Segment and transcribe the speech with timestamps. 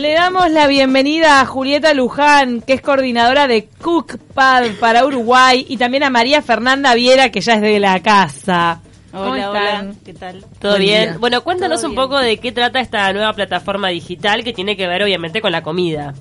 [0.00, 5.76] Le damos la bienvenida a Julieta Luján, que es coordinadora de Cookpad para Uruguay, y
[5.76, 8.80] también a María Fernanda Viera, que ya es de la casa.
[9.10, 9.88] ¿Cómo Hola, están?
[9.88, 10.44] hola, ¿qué tal?
[10.58, 11.08] ¿Todo Buen bien?
[11.10, 11.18] día.
[11.18, 12.06] Bueno, cuéntanos Todo un bien.
[12.06, 15.62] poco de qué trata esta nueva plataforma digital que tiene que ver obviamente con la
[15.62, 16.14] comida.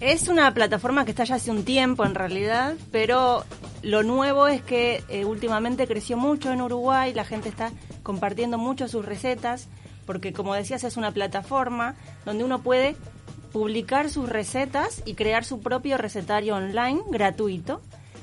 [0.00, 3.44] Es una plataforma que está ya hace un tiempo en realidad, pero
[3.82, 8.88] lo nuevo es que eh, últimamente creció mucho en Uruguay, la gente está compartiendo mucho
[8.88, 9.68] sus recetas,
[10.06, 12.96] porque como decías es una plataforma donde uno puede
[13.52, 17.80] publicar sus recetas y crear su propio recetario online gratuito.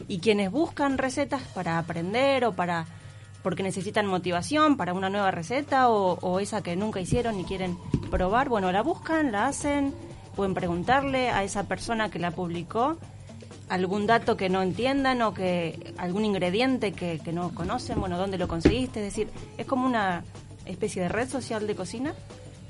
[0.08, 2.88] Y quienes buscan recetas para aprender o para
[3.44, 7.78] porque necesitan motivación para una nueva receta o, esa que nunca hicieron y quieren
[8.12, 9.94] probar, bueno, la buscan, la hacen,
[10.36, 12.98] pueden preguntarle a esa persona que la publicó
[13.70, 18.38] algún dato que no entiendan o que algún ingrediente que, que no conocen, bueno, dónde
[18.38, 20.24] lo conseguiste, es decir, es como una
[20.70, 22.14] especie de red social de cocina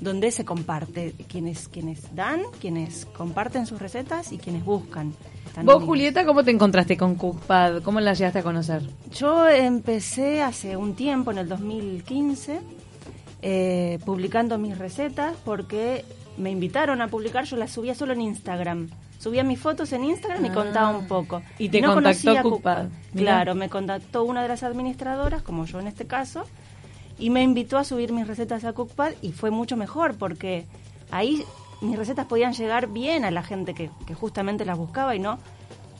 [0.00, 5.14] donde se comparte quienes quienes dan, quienes comparten sus recetas y quienes buscan.
[5.46, 5.88] Están Vos, unidos.
[5.88, 7.82] Julieta, ¿cómo te encontraste con Cookpad?
[7.82, 8.82] ¿Cómo la llegaste a conocer?
[9.12, 12.60] Yo empecé hace un tiempo, en el 2015,
[13.42, 16.04] eh, publicando mis recetas porque
[16.36, 18.88] me invitaron a publicar, yo las subía solo en Instagram.
[19.18, 21.42] Subía mis fotos en Instagram y contaba un poco.
[21.58, 22.86] Y te No contactó Cookpad.
[23.14, 26.46] Claro, me contactó una de las administradoras, como yo en este caso,
[27.20, 30.64] y me invitó a subir mis recetas a Cookpad y fue mucho mejor porque
[31.10, 31.44] ahí
[31.80, 35.38] mis recetas podían llegar bien a la gente que, que justamente las buscaba y no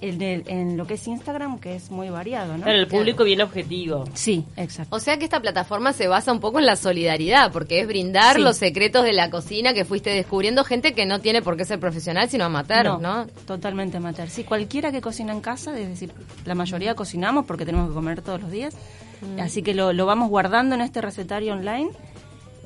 [0.03, 2.63] en, el- en lo que es Instagram, que es muy variado, ¿no?
[2.65, 4.07] Claro, el público bien objetivo.
[4.15, 4.97] Sí, exacto.
[4.97, 8.37] O sea que esta plataforma se basa un poco en la solidaridad, porque es brindar
[8.37, 8.41] Sí.
[8.43, 11.79] los secretos de la cocina que fuiste descubriendo gente que no tiene por qué ser
[11.81, 13.27] profesional, sino amateur, ¿no?
[13.47, 14.31] Totalmente amateur.
[14.31, 16.13] Sí, cualquiera que cocina en casa, es decir,
[16.47, 18.75] la mayoría cocinamos porque tenemos que comer todos los días.
[19.23, 19.41] Mm.
[19.41, 21.91] Así que lo, lo vamos guardando en este recetario online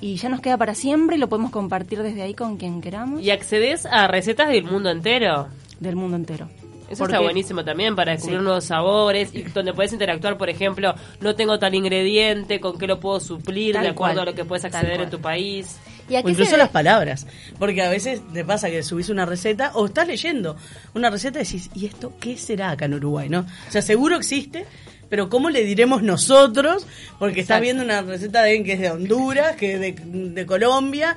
[0.01, 3.23] y ya nos queda para siempre y lo podemos compartir desde ahí con quien queramos
[3.23, 5.49] Y accedes a recetas del mundo entero.
[5.81, 6.49] del mundo entero.
[6.89, 8.45] Eso Porque- está buenísimo también para descubrir Sí.
[8.45, 13.01] nuevos sabores y donde puedes interactuar, por ejemplo, no tengo tal ingrediente, con qué lo
[13.01, 14.29] puedo suplir Tal de acuerdo cual.
[14.29, 15.79] a lo que puedes acceder en tu país.
[16.11, 17.27] ¿Y O incluso las palabras.
[17.59, 20.57] Porque a veces te pasa que subís una receta o estás leyendo
[20.93, 23.31] una receta y decís, ¿y esto qué será acá en Uruguay?
[23.31, 24.67] no O sea, seguro existe,
[25.15, 26.89] pero ¿cómo le diremos nosotros?
[27.21, 27.63] Porque estás Exacto.
[27.63, 31.15] viendo una receta de alguien que es de Honduras, que es de, de Colombia.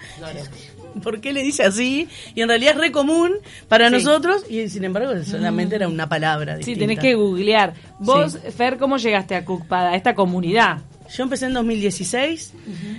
[1.02, 2.08] ¿Por qué le dice así?
[2.36, 3.34] Y en realidad es re común
[3.68, 3.94] para Sí.
[3.96, 6.54] nosotros y sin embargo solamente era una palabra.
[6.54, 6.80] Sí, distinta.
[6.82, 7.74] tenés que googlear.
[7.98, 10.78] Vos, Fer, ¿cómo llegaste a Cookpad, a esta comunidad?
[11.16, 12.54] Yo empecé en 2016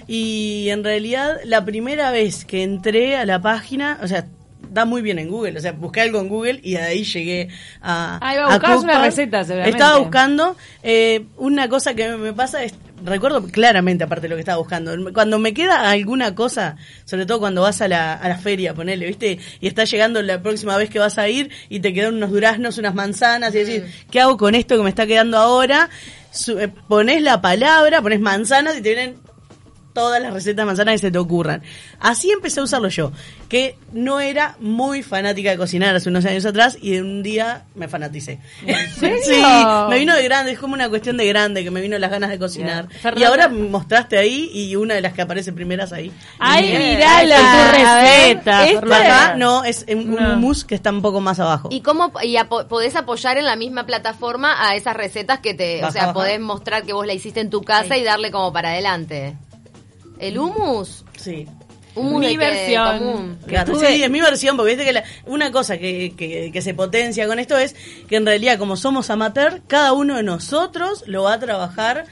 [0.08, 4.26] y en realidad la primera vez que entré a la página, o sea,
[4.70, 7.48] da muy bien en Google, o sea, busqué algo en Google y de ahí llegué
[7.82, 8.18] a...
[8.22, 9.76] Ah, iba a una receta, seguramente.
[9.78, 12.74] Estaba buscando, eh, una cosa que me pasa es,
[13.04, 17.38] recuerdo claramente aparte de lo que estaba buscando, cuando me queda alguna cosa, sobre todo
[17.38, 19.38] cuando vas a la, a la feria, ponele, ¿viste?
[19.60, 22.78] Y está llegando la próxima vez que vas a ir y te quedan unos duraznos,
[22.78, 25.88] unas manzanas y decís, ¿qué hago con esto que me está quedando ahora?
[26.32, 29.16] Su- eh, pones la palabra, pones manzanas y te vienen
[29.98, 31.62] todas las recetas de manzanas que se te ocurran.
[32.00, 33.12] Así empecé a usarlo yo,
[33.48, 37.64] que no era muy fanática de cocinar hace unos años atrás y de un día
[37.74, 38.38] me fanaticé.
[38.98, 39.16] serio?
[39.24, 39.42] sí,
[39.90, 42.30] me vino de grande, es como una cuestión de grande que me vino las ganas
[42.30, 42.88] de cocinar.
[43.16, 46.12] Y ahora me mostraste ahí y una de las que aparece primeras ahí.
[46.38, 46.82] ¡Ay, Bien.
[46.96, 47.36] mirala!
[47.36, 48.62] Tu receta.
[48.96, 50.34] Acá no, es un No.
[50.34, 51.68] hummus que está un poco más abajo.
[51.72, 55.84] ¿Y cómo y apo- podés apoyar en la misma plataforma a esas recetas que te,
[55.84, 56.12] o sea, baja.
[56.14, 59.34] podés mostrar que vos la hiciste en tu casa y darle como para adelante?
[60.18, 61.04] ¿El hummus?
[61.16, 61.46] Sí.
[61.94, 62.98] Hummus Mi de versión.
[62.98, 63.38] común.
[63.46, 66.62] Claro, Estuve- sí, es mi versión, porque viste que la- una cosa que, que, que
[66.62, 67.74] se potencia con esto es
[68.08, 72.04] que en realidad como somos amateur, cada uno de nosotros lo va a trabajar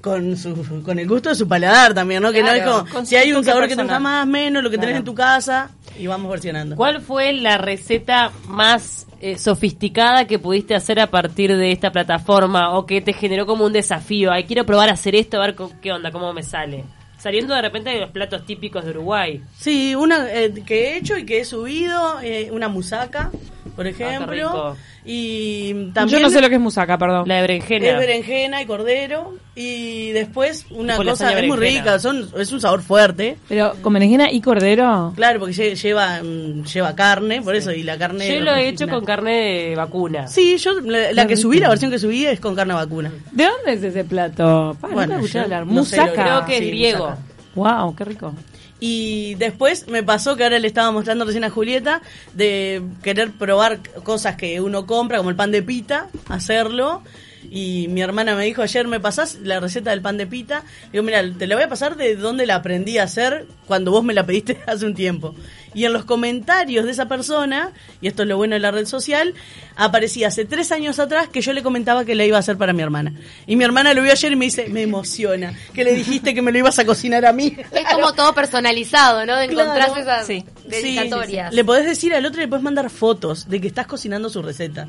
[0.00, 2.32] con su con el gusto de su paladar también, ¿no?
[2.32, 4.68] que no es como con si hay un sabor que te gusta más, menos, lo
[4.70, 4.98] que tenés Claro.
[5.00, 6.74] en tu casa y vamos versionando.
[6.74, 12.76] ¿Cuál fue la receta más eh, sofisticada que pudiste hacer a partir de esta plataforma
[12.76, 14.32] o que te generó como un desafío?
[14.32, 16.84] Ay, quiero probar a hacer esto, a ver qué onda, cómo me sale.
[17.22, 19.40] Saliendo de repente de los platos típicos de Uruguay.
[19.56, 23.30] Sí, una eh, que he hecho y que he subido, eh, una musaca,
[23.76, 24.76] por ejemplo, rico.
[25.04, 27.26] Y también Yo no sé lo que es musaca, perdón.
[27.28, 27.88] La de berenjena.
[27.88, 29.34] Es berenjena y cordero.
[29.54, 33.36] Y después una cosa, es muy rica, son, es un sabor fuerte.
[33.48, 35.12] Pero con berenjena y cordero.
[35.14, 38.26] Claro, porque lle- lleva, mm, lleva carne, por eso, y la carne...
[38.32, 39.32] Yo lo he hecho con carne
[39.68, 40.26] de vacuna.
[40.28, 43.12] Sí, yo la, la que subí, la versión que subí es con carne vacuna.
[43.32, 44.74] ¿De dónde es ese plato?
[44.80, 45.66] Pa, Bueno, escuché yo hablar.
[45.66, 46.12] no Musaca.
[46.12, 47.04] Creo que Sí, es griego.
[47.10, 47.22] musaca.
[47.54, 48.34] Wow, qué rico.
[48.80, 52.02] Y después me pasó que ahora le estaba mostrando recién a Julieta
[52.34, 57.02] de querer probar cosas que uno compra, como el pan de pita, hacerlo.
[57.50, 60.62] Y mi hermana me dijo ayer, ¿me pasás la receta del pan de pita?
[60.92, 64.04] Digo, mira, te la voy a pasar de dónde la aprendí a hacer cuando vos
[64.04, 65.34] me la pediste hace un tiempo.
[65.74, 67.72] Y en los comentarios de esa persona,
[68.02, 69.32] y esto es lo bueno de la red social,
[69.74, 72.72] aparecía hace tres años atrás que yo le comentaba que la iba a hacer para
[72.74, 73.14] mi hermana.
[73.46, 76.42] Y mi hermana lo vio ayer y me dice, me emociona, que le dijiste que
[76.42, 77.56] me lo ibas a cocinar a mí.
[77.72, 79.36] Es como todo personalizado, ¿no?
[79.38, 79.70] De Claro.
[79.72, 80.44] encontrarse esas Sí.
[80.66, 81.50] dedicatorias.
[81.50, 84.28] Sí, Le podés decir al otro y le podés mandar fotos de que estás cocinando
[84.28, 84.88] su receta.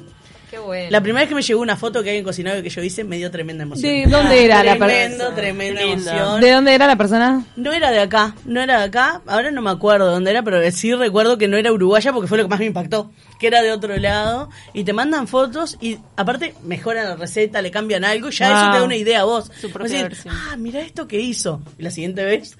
[0.53, 0.91] Qué bueno.
[0.91, 3.17] La primera vez que me llegó una foto que alguien cocinado que yo hice, me
[3.17, 3.91] dio tremenda emoción.
[3.91, 5.35] ¿De dónde era la Tremendo, persona?
[5.35, 6.11] tremenda lindo.
[6.11, 6.41] emoción.
[6.41, 7.43] ¿De dónde era la persona?
[7.55, 9.21] No era de acá, no era de acá.
[9.25, 12.37] Ahora no me acuerdo dónde era, pero sí recuerdo que no era uruguaya porque fue
[12.37, 13.11] lo que más me impactó.
[13.39, 14.49] Que era de otro lado.
[14.73, 18.29] Y te mandan fotos y aparte mejoran la receta, le cambian algo.
[18.29, 19.49] Ya eso te da una idea a vos.
[19.59, 20.35] Su propia versión.
[20.37, 21.63] ah, mira esto que hizo.
[21.79, 22.57] Y la siguiente vez.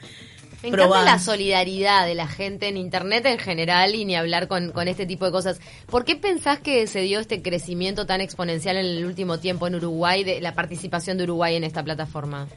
[0.63, 4.71] Me encanta la solidaridad de la gente en Internet en general y ni hablar con,
[4.71, 5.59] con este tipo de cosas.
[5.87, 9.75] ¿Por qué pensás que se dio este crecimiento tan exponencial en el último tiempo en
[9.75, 12.47] Uruguay, de la participación de Uruguay en esta plataforma?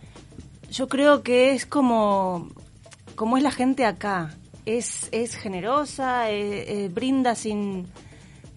[0.70, 2.48] Yo creo que es como,
[3.16, 4.36] como es la gente acá.
[4.66, 7.88] Es, es generosa, eh, eh, brinda sin,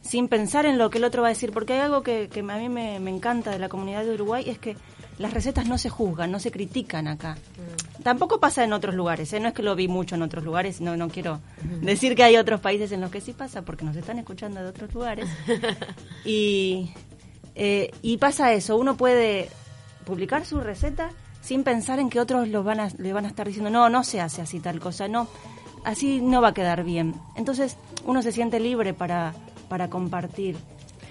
[0.01, 1.51] sin pensar en lo que el otro va a decir.
[1.51, 4.47] Porque hay algo que, que a mí me, me encanta de la comunidad de Uruguay,
[4.47, 4.77] es que
[5.19, 7.37] las recetas no se juzgan, no se critican acá.
[8.03, 9.39] Tampoco pasa en otros lugares, ¿eh?
[9.39, 11.41] no es que lo vi mucho en otros lugares, no, no quiero
[11.81, 14.67] decir que hay otros países en los que sí pasa, porque nos están escuchando de
[14.67, 15.29] otros lugares.
[16.25, 16.93] y,
[17.53, 19.49] eh, y pasa eso, uno puede
[20.05, 21.11] publicar su receta
[21.41, 24.05] sin pensar en que otros lo van a, le van a estar diciendo, no, no
[24.05, 25.27] se hace así tal cosa, no,
[25.83, 27.15] así no va a quedar bien.
[27.35, 27.75] Entonces
[28.05, 29.33] uno se siente libre para,
[29.67, 30.55] para compartir.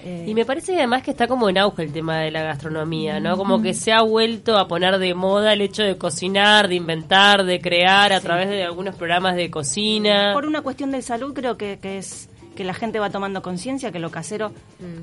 [0.04, 3.20] Eh, Y me parece además que está como en auge el tema de la gastronomía,
[3.20, 3.36] ¿no?
[3.36, 7.44] Como que se ha vuelto a poner de moda el hecho de cocinar, de inventar,
[7.44, 10.32] de crear a través de algunos programas de cocina.
[10.34, 13.92] Por una cuestión de salud creo que, que es que la gente va tomando conciencia
[13.92, 14.50] que lo casero,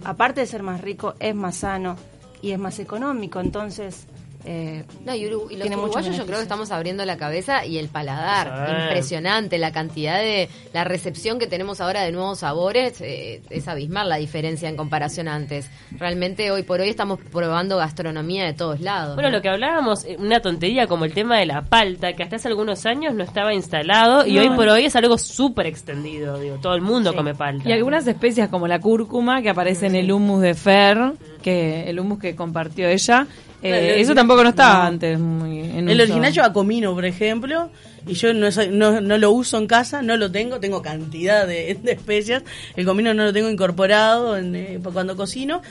[0.03, 1.95] aparte de ser más rico, es más sano
[2.41, 3.39] y es más económico.
[3.39, 4.07] Entonces,
[4.45, 7.77] eh, No, y, Uru- y los uruguayos yo creo que estamos abriendo la cabeza y
[7.77, 8.67] el paladar.
[8.67, 8.83] Sí.
[8.83, 10.49] Impresionante la cantidad de...
[10.73, 15.27] La recepción que tenemos ahora de nuevos sabores eh, es abismal la diferencia en comparación
[15.27, 15.69] a antes.
[15.97, 19.15] Realmente hoy por hoy estamos probando gastronomía de todos lados.
[19.15, 19.37] Bueno, ¿no?
[19.37, 22.47] lo que hablábamos, eh, una tontería como el tema de la palta, que hasta hace
[22.47, 24.41] algunos años no estaba instalado y No.
[24.41, 27.67] hoy por hoy es algo súper extendido, digo, todo el mundo come palta.
[27.67, 30.97] Y algunas especias como la cúrcuma que aparece en el hummus de Fer,
[31.45, 33.27] que el hummus que compartió ella,
[33.61, 34.87] eh, el eso tampoco no estaba no.
[34.87, 36.03] antes muy en El uso.
[36.05, 37.69] original lleva comino, por ejemplo,
[38.07, 41.45] y yo no, soy- no, no lo uso en casa, no lo tengo, tengo cantidad
[41.45, 42.41] de, de especias.
[42.75, 45.61] El comino no lo tengo incorporado en, eh, cuando cocino.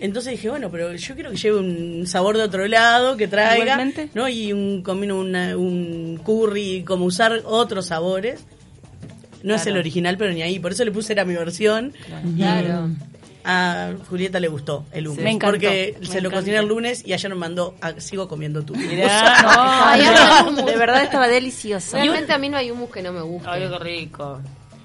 [0.00, 3.62] Entonces dije, bueno, pero yo quiero que lleve un sabor de otro lado, que traiga,
[3.74, 4.08] Igualmente.
[4.14, 4.28] ¿no?
[4.28, 8.44] Y un comino, una- un curry, como usar otros sabores.
[9.44, 10.58] No es el original, pero ni ahí.
[10.58, 11.92] Por eso le puse era mi versión.
[12.34, 12.88] Y Claro.
[13.44, 15.22] A Julieta le gustó el hummus.
[15.22, 18.26] Me encantó, porque me se lo cociné el lunes y ayer me mandó, a- sigo
[18.28, 18.88] comiendo tu hummus.
[18.88, 20.66] Mirá, Ay, habla hummus.
[20.66, 21.96] de verdad estaba delicioso.
[21.96, 23.48] Realmente a mí no hay humus que no me guste.
[23.50, 24.40] Ay, qué rico.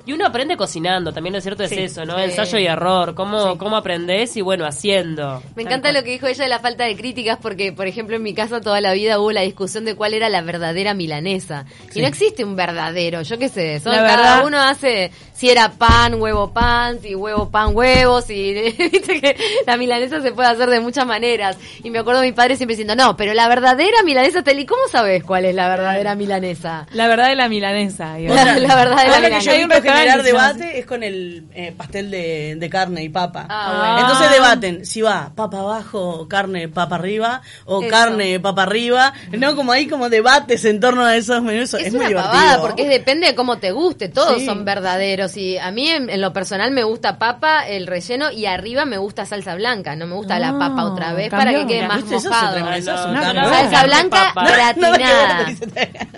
[0.09, 2.15] Y uno aprende cocinando, también lo cierto es Sí, eso, ¿no?
[2.17, 2.23] sí.
[2.23, 5.43] Ensayo y error, cómo, cómo aprendés y bueno, haciendo.
[5.55, 8.23] Me encanta lo que dijo ella de la falta de críticas porque, por ejemplo, en
[8.23, 11.65] mi casa toda la vida hubo la discusión de cuál era la verdadera milanesa.
[11.93, 15.49] Y no existe un verdadero, yo qué sé, son, La cada verdad- uno hace si
[15.49, 20.49] era pan, huevo, pan, si huevo, pan, huevos, y viste que la milanesa se puede
[20.49, 21.55] hacer de muchas maneras.
[21.83, 24.81] Y me acuerdo de mi padre siempre diciendo, no, pero la verdadera milanesa, Teli, ¿cómo
[24.91, 26.87] sabes cuál es la verdadera milanesa?
[26.93, 28.17] La verdad de la milanesa.
[28.19, 29.51] La, la verdadera Ahora que milanesa.
[29.99, 33.45] Generar debate es con el eh, pastel de, de carne y papa.
[33.49, 33.99] Ah, bueno.
[34.07, 37.89] Entonces debaten si va papa abajo, carne, papa arriba, o Eso.
[37.89, 39.13] carne, papa arriba.
[39.37, 41.73] No, como hay como debates en torno a esos menús.
[41.73, 42.31] Es, Es, muy divertido.
[42.31, 44.45] pavada porque es, depende de cómo te guste, todos Sí.
[44.45, 48.45] son verdaderos y a mí en, en lo personal me gusta papa, el relleno y
[48.45, 51.37] arriba me gusta salsa blanca, no me gusta la Ah, papa otra vez cambió.
[51.53, 52.57] para que quede más mojado.
[52.73, 55.45] eso No, Salsa blanca gratinada.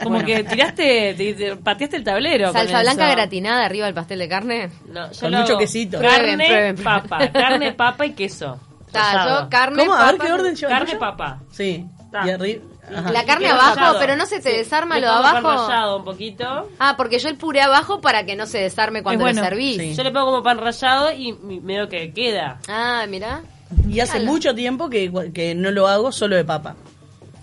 [0.02, 0.06] Que.
[0.06, 2.52] Como que tiraste, te- te- pateaste el tablero.
[2.52, 3.16] Salsa blanca eso.
[3.16, 4.70] gratinada arriba del pastel de carne.
[4.88, 6.00] No, yo Con lo mucho hago quesito.
[6.00, 6.84] Carne, Prueben, prueben, prueben.
[7.08, 8.60] papa, carne, papa y queso.
[8.94, 9.94] Yo carne, ¿Cómo?
[9.96, 11.00] A ver papa, qué orden lleva Carne, tuyo?
[11.00, 11.40] papa.
[11.52, 11.86] Sí.
[12.12, 12.28] Ta.
[12.28, 12.62] Y arriba.
[12.94, 13.12] ajá.
[13.14, 14.00] La carne abajo, rallado.
[14.00, 14.58] pero no se te Sí.
[14.58, 15.68] desarma Le lo de pongo pan abajo.
[15.70, 16.70] rallado un poquito.
[16.78, 19.40] Ah, porque yo el puré abajo para que no se desarme cuando bueno.
[19.42, 19.78] lo servís.
[19.78, 19.96] Sí.
[19.96, 22.60] Yo le pongo como pan rallado y medio que queda.
[22.68, 23.44] Ah, mira.
[23.88, 26.76] Y hace mucho tiempo que, que no lo hago solo de papa.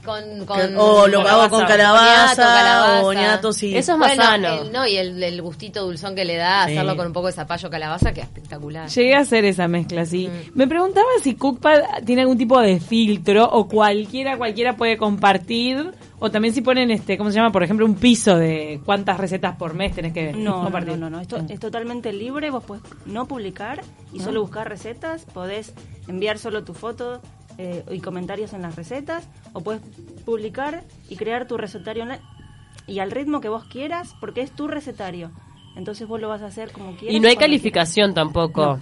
[0.09, 2.35] Con, con o lo hago con calabaza.
[2.37, 3.77] calabaza, o sí.
[3.77, 4.62] Eso es más Bueno, sano.
[4.62, 6.73] el- no, y el, el gustito dulzón que le da Sí.
[6.73, 8.88] hacerlo con un poco de zapallo calabaza, que es espectacular.
[8.88, 10.29] Llegué a hacer esa mezcla, sí.
[10.29, 10.59] Mm.
[10.59, 15.93] Me preguntaba si Cookpad tiene algún tipo de filtro o cualquiera, cualquiera puede compartir.
[16.21, 17.53] O también si ponen, este, ¿cómo se llama?
[17.53, 20.95] Por ejemplo, un piso de cuántas recetas por mes tenés que No, no, compartir.
[20.99, 21.21] no, no, no.
[21.21, 22.50] Esto es totalmente libre.
[22.50, 25.25] Vos podés no publicar y solo buscar recetas.
[25.27, 25.73] Podés
[26.09, 27.21] enviar solo tu foto
[27.59, 29.83] eh, y comentarios en las recetas, o puedes
[30.25, 32.21] publicar y crear tu recetario online
[32.87, 35.31] y al ritmo que vos quieras, porque es tu recetario.
[35.77, 37.15] Entonces vos lo vas a hacer como quieras.
[37.15, 38.79] Y no hay calificación tampoco.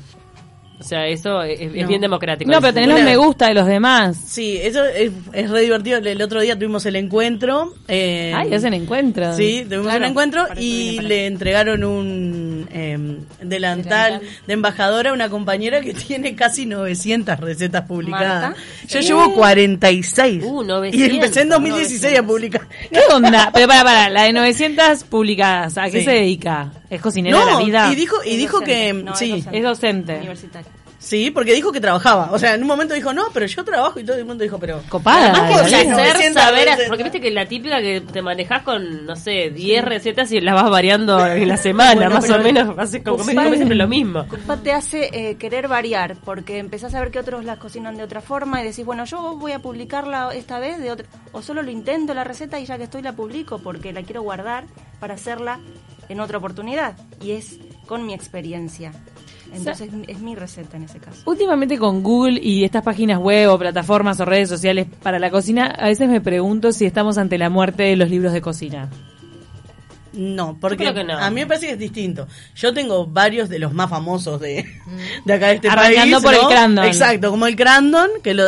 [0.79, 1.89] O sea, eso es, es No.
[1.89, 2.51] bien democrático.
[2.51, 4.17] No, pero tenés los me gusta de los demás.
[4.27, 5.99] Sí, eso es, es re divertido.
[5.99, 7.73] El otro día tuvimos el encuentro.
[7.89, 9.37] eh, Ay, hacen encuentros.
[9.37, 12.99] Sí, tuvimos Claro, un encuentro y le entregaron un eh,
[13.43, 18.51] delantal de embajadora a una compañera que tiene casi 900 recetas publicadas.
[18.51, 18.61] Marta.
[18.89, 20.43] Yo llevo 46.
[20.45, 22.63] Uh, y 900, empecé en 2016 a publicar.
[22.93, 23.51] ¿Qué onda?
[23.55, 26.05] Pero para, para, la de 900 publicadas, ¿a qué Sí.
[26.05, 26.71] se dedica?
[26.91, 27.93] ¿Es cocinera de No, la vida?
[27.93, 28.73] y dijo, y Es dijo docente.
[28.75, 29.59] que No, es sí, docente.
[29.59, 30.17] Es docente.
[30.19, 30.69] Universitario.
[30.99, 32.31] sí, porque dijo que trabajaba.
[32.33, 34.59] O sea, en un momento dijo, no, pero yo trabajo y todo el mundo dijo,
[34.59, 34.81] pero...
[34.89, 35.31] Copada.
[35.33, 35.79] Además, la ¿cómo vida.
[35.79, 35.89] hacer?
[35.91, 39.85] hacer 900 saber, porque viste que la típica que te manejas con, no sé, 10
[39.85, 43.35] recetas y las vas variando en la semana, Bueno, más o menos, haces como Sí.
[43.35, 44.27] comes siempre lo mismo.
[44.27, 48.03] Culpa te hace eh, querer variar, porque empezás a ver que otros las cocinan de
[48.05, 51.63] otra forma y decís, bueno, yo voy a publicarla esta vez de otra, o solo
[51.63, 54.65] lo intento la receta y ya que estoy la publico porque la quiero guardar
[54.99, 55.61] para hacerla
[56.09, 56.97] en otra oportunidad.
[57.21, 58.93] Y es con mi experiencia.
[59.53, 61.23] Entonces es mi receta en ese caso.
[61.25, 65.67] Últimamente con Google y estas páginas web o plataformas o redes sociales para la cocina,
[65.67, 68.91] a veces me pregunto si estamos ante la muerte de los libros de cocina.
[70.17, 71.19] No, porque creo que no.
[71.19, 72.27] a mí me parece que es distinto.
[72.57, 74.65] Yo tengo varios de los más famosos de,
[75.25, 76.25] de acá de este Arrancando país.
[76.25, 76.55] por el.
[76.57, 76.85] Crandon.
[76.87, 78.45] Exacto, como el Crandon, que, lo,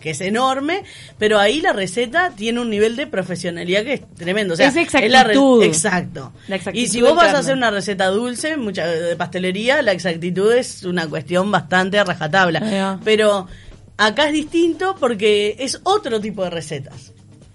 [0.00, 0.82] que es enorme,
[1.18, 4.54] pero ahí la receta tiene un nivel de profesionalidad que es tremendo.
[4.54, 5.62] O sea, Es exactitud.
[5.62, 6.32] exacto.
[6.48, 9.92] La exactitud y si vos vas a hacer una receta dulce, mucha de pastelería, la
[9.92, 12.98] exactitud es una cuestión bastante rajatabla.
[13.04, 13.46] Pero
[13.98, 17.12] acá es distinto porque es otro tipo de recetas.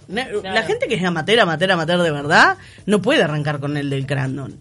[0.07, 4.05] La gente que es amateur, amateur, amateur de verdad, no puede arrancar con el del
[4.05, 4.57] Crandon.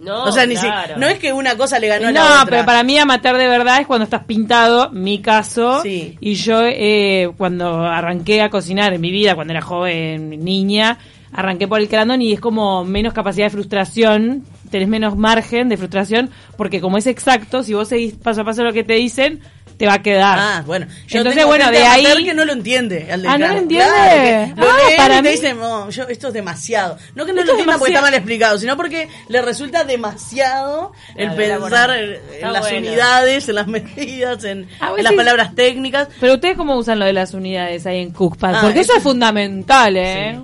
[0.00, 2.26] No, o sea, ni si- no es que una cosa le ganó a la No,
[2.26, 2.46] otra.
[2.48, 6.16] pero para mí amateur de verdad es cuando estás pintado, mi caso, Sí.
[6.20, 10.98] y yo eh, cuando arranqué a cocinar en mi vida, cuando era joven, niña,
[11.32, 15.76] arranqué por el crandon y es como menos capacidad de frustración, tenés menos margen de
[15.76, 19.40] frustración, porque como es exacto, si vos seguís paso a paso lo que te dicen,
[19.78, 20.38] te va a quedar.
[20.38, 20.86] Ah, bueno.
[21.06, 22.24] Yo Entonces, tengo bueno, gente de ahí...
[22.24, 23.08] que no lo entiende.
[23.10, 24.52] al Ah, ¿no lo entiende?
[24.54, 26.98] Claro, lo Ah, para y te mí- dicen, "No, yo, esto es demasiado.
[27.14, 29.84] No que no Esto lo es entiendan porque está mal explicado, sino porque le resulta
[29.84, 32.18] demasiado el pensar en,
[32.52, 32.78] las bueno.
[32.88, 36.08] unidades, en las medidas, en, Ah, las palabras técnicas.
[36.20, 38.98] Pero ustedes cómo usan lo de las unidades ahí en Cookpad, Ah, porque eso eso-
[38.98, 40.40] es fundamental, ¿eh?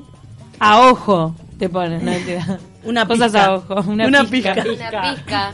[0.61, 2.13] A ojo te ponen, no.
[2.85, 3.45] Una Cosas pizca.
[3.47, 4.55] a ojo, una, Una pizca.
[4.55, 4.89] pizca.
[4.91, 5.53] Una pizca.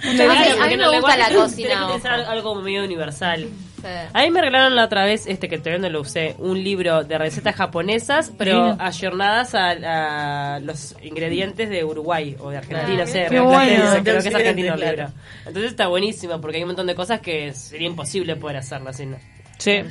[0.00, 2.30] Claro, A mí- me el gusta la cocina, tiene que ojo.
[2.30, 3.48] algo medio universal.
[3.80, 3.86] Sí.
[4.12, 7.04] A mí me regalaron la otra vez, este que todavía no lo usé, un libro
[7.04, 8.78] de recetas japonesas, pero Sí.
[8.80, 13.40] ayornadas a, a los ingredientes de Uruguay o de Argentina, Ah, no sé, qué de
[13.40, 13.84] bueno.
[14.02, 15.08] Creo que es argentino el libro.
[15.46, 19.16] Entonces está buenísimo porque hay un montón de cosas que sería imposible poder hacerlas sin...
[19.58, 19.82] Sí.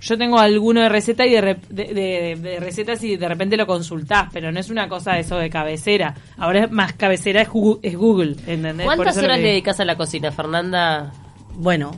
[0.00, 3.56] Yo tengo alguno de receta y de, re- de, de- de recetas y de repente
[3.56, 6.14] lo consultás, pero no es una cosa de eso de cabecera.
[6.36, 8.86] Ahora es más cabecera es Google, es Google ¿entendés?
[8.86, 11.12] Por ¿Cuántas horas le dedicas a la cocina, Fernanda?
[11.54, 11.92] Bueno,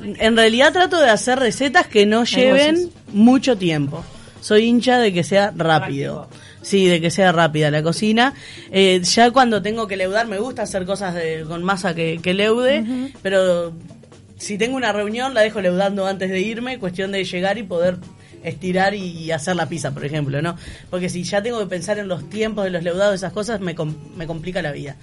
[0.00, 4.04] en realidad trato de hacer recetas que no lleven mucho tiempo.
[4.40, 6.28] Soy hincha de que sea rápido.
[6.62, 8.32] Sí, de que sea rápida la cocina.
[8.70, 12.32] Eh, ya cuando tengo que leudar, me gusta hacer cosas de- con masa que, que
[12.32, 12.84] leude,
[13.22, 13.72] pero
[14.38, 17.96] si tengo una reunión la dejo leudando antes de irme, cuestión de llegar y poder
[18.42, 20.56] estirar y hacer la pizza, por ejemplo, ¿no?
[20.90, 23.74] Porque si ya tengo que pensar en los tiempos de los leudados, esas cosas, me,
[23.74, 24.96] com- me complica la vida.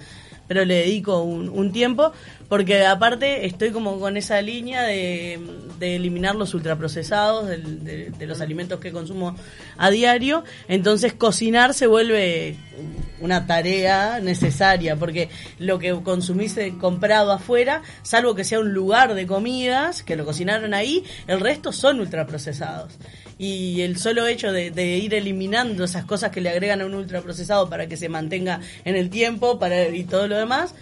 [0.46, 2.12] Pero le dedico un, un tiempo,
[2.48, 5.40] porque aparte estoy como con esa línea de,
[5.78, 9.34] de eliminar los ultraprocesados del- de, de los alimentos que consumo
[9.78, 10.44] a diario.
[10.68, 12.56] Entonces cocinar se vuelve
[13.22, 19.14] una tarea necesaria, porque lo que consumís eh, comprado afuera, salvo que sea un lugar
[19.14, 22.98] de comidas, que lo cocinaron ahí, el resto son ultraprocesados.
[23.38, 26.94] Y el solo hecho de, de ir eliminando esas cosas que le agregan a un
[26.94, 30.74] ultraprocesado para que se mantenga en el tiempo para y todo lo demás,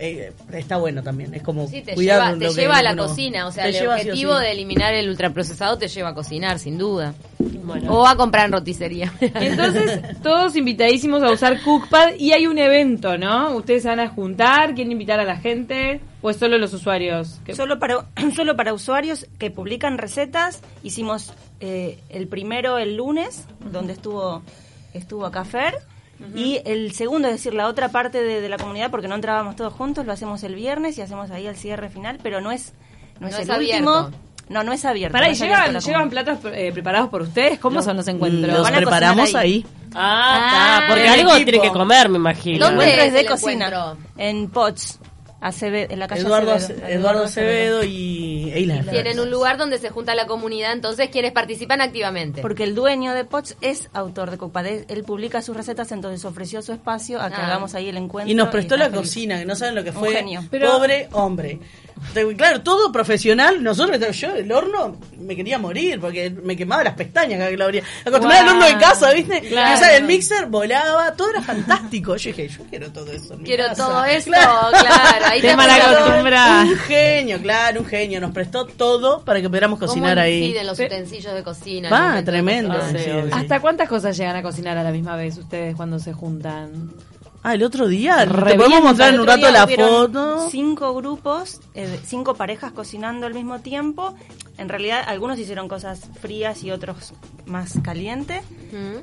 [0.00, 1.34] eh, está bueno también.
[1.34, 3.46] Es como Sí, te cuidar lleva, te lo que lleva a la uno- cocina.
[3.46, 4.42] O sea, el sí objetivo sí.
[4.44, 7.14] de eliminar el ultraprocesado te lleva a cocinar, sin duda.
[7.62, 7.92] Bueno.
[7.92, 9.12] O a comprar en roticería.
[9.20, 13.54] Entonces, todos invitadísimos a usar Cookpad y hay un evento, ¿no?
[13.54, 17.38] Ustedes se van a juntar, quieren invitar a la gente o es solo los usuarios.
[17.44, 20.62] Que- Solo para, solo para usuarios que publican recetas.
[20.82, 24.42] Hicimos eh, el primero el lunes, donde estuvo,
[24.94, 25.26] estuvo
[26.34, 29.56] Y el segundo, es decir, la otra parte de, de la comunidad, porque no entrábamos
[29.56, 32.72] todos juntos, lo hacemos el viernes y hacemos ahí el cierre final, pero no es,
[33.20, 34.10] no es el último.
[34.48, 35.12] No, no es abierto.
[35.12, 36.10] Pará, no ¿y llevan comunidad.
[36.10, 37.60] platos eh, preparados por ustedes?
[37.60, 38.52] ¿Cómo son los encuentros?
[38.52, 39.64] Los preparamos ahí.
[39.64, 39.66] ahí.
[39.94, 41.50] Ah, Ah, está, porque algo equipo.
[41.50, 42.66] tiene que comer, me imagino.
[42.66, 43.66] ¿Dónde Encuentro es de cocina.
[43.68, 43.96] encuentro?
[44.18, 44.98] En Pots.
[45.40, 46.86] Aceve- en la calle Eduardo, Acevedo.
[46.86, 51.08] Eduardo Acevedo y e Islas de Tienen un lugar donde se junta la comunidad, entonces
[51.10, 52.42] quienes participan activamente.
[52.42, 54.66] Porque el dueño de Pots es autor de Cookpad.
[54.66, 57.46] Él publica sus recetas, entonces ofreció su espacio a que Ah.
[57.46, 58.30] hagamos ahí el encuentro.
[58.30, 59.00] Y nos prestó la feliz.
[59.00, 60.12] cocina, que no saben lo que Un fue.
[60.14, 60.44] genio.
[60.50, 61.58] Pero- Pobre hombre.
[62.36, 63.62] Claro, todo profesional.
[63.62, 67.64] Nosotros, yo, el horno, me quería morir porque me quemaba las pestañas cada que lo
[67.64, 67.82] abría.
[68.06, 68.56] Acostumbrada al Guau.
[68.56, 69.40] horno de casa, ¿viste?
[69.42, 69.74] Claro.
[69.74, 72.16] O sea, el mixer volaba, todo era fantástico.
[72.16, 73.34] Yo dije, yo quiero todo eso.
[73.34, 73.86] en mi Quiero casa.
[73.86, 75.26] todo esto, claro.
[75.30, 76.64] Ahí Te mala.
[76.66, 78.20] Un genio, claro, un genio.
[78.20, 80.44] Nos prestó todo para que pudiéramos cómo cocinar ahí.
[80.44, 81.88] inciden los utensilios de cocina.
[81.88, 82.72] Va, tremendo.
[82.72, 83.28] Ah, sí, sí, sí.
[83.32, 86.90] ¿Hasta cuántas cosas llegan a cocinar a la misma vez ustedes cuando se juntan?
[87.42, 88.18] Ah, el otro día.
[88.26, 90.48] Te podemos mostrar en un rato la foto.
[90.50, 94.14] Cinco grupos, eh, cinco parejas cocinando al mismo tiempo.
[94.58, 97.14] En realidad, algunos hicieron cosas frías y otros
[97.46, 98.42] más calientes.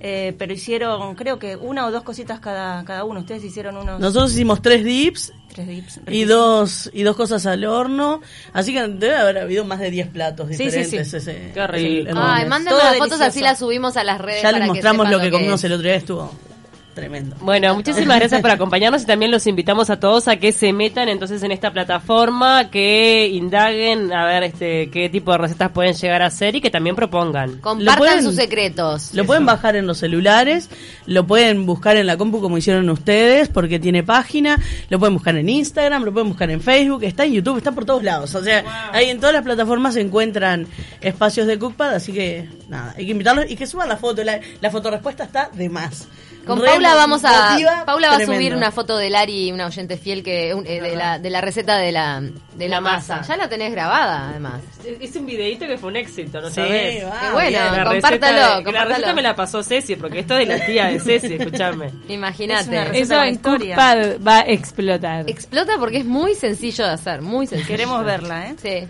[0.02, 3.22] Eh, pero hicieron, creo que una o dos cositas cada, cada uno.
[3.22, 6.00] Ustedes hicieron unos Nosotros hicimos tres dips tres dips.
[6.08, 8.22] y dos y dos cosas al horno.
[8.54, 11.10] Así que debe haber habido más de 10 platos Sí, sí, diferentes.
[11.10, 11.18] sí.
[11.18, 14.44] ese- Qué el Ay, mándenos las fotos así las subimos a las redes.
[14.44, 16.32] Ya para les que mostramos sepan lo que comimos el otro día, estuvo
[16.98, 17.36] tremendo.
[17.42, 21.08] Bueno, muchísimas gracias por acompañarnos y también los invitamos a todos a que se metan
[21.10, 26.24] entonces en esta plataforma, que indaguen a ver este qué tipo de recetas pueden llegar
[26.24, 27.60] a hacer y que también propongan.
[27.60, 29.14] Compartan pueden- sus secretos.
[29.14, 30.70] Lo pueden bajar en los celulares,
[31.06, 35.36] lo pueden buscar en la compu como hicieron ustedes, porque tiene página, lo pueden buscar
[35.36, 38.34] en Instagram, lo pueden buscar en Facebook, está en YouTube, está por todos lados.
[38.34, 40.66] O sea, ahí en todas las plataformas se encuentran
[41.02, 44.24] espacios de Cookpad, así que nada, hay que invitarlos y que suban la foto.
[44.24, 46.08] La, la fotorespuesta está de más.
[46.48, 49.98] Con Re Paula vamos a Paula va a subir una foto de Lari, una oyente
[49.98, 53.18] fiel que un- eh, de, la, de la receta de la de la La masa.
[53.18, 53.28] masa.
[53.34, 54.62] Ya la tenés grabada además.
[55.00, 57.60] Es un videito que fue un éxito, ¿no Sí, Qué bueno,
[57.92, 61.34] compártalo, la receta me la pasó Ceci, porque esto es de la tía de Ceci,
[61.36, 61.88] escuchame.
[62.08, 62.86] Es Imagínate.
[62.86, 63.38] receta Eso en.
[63.38, 65.30] Cookpad va a explotar.
[65.30, 67.68] Explota porque es muy sencillo de hacer, muy sencillo.
[67.68, 68.56] Queremos verla, ¿eh?
[68.62, 68.88] Sí.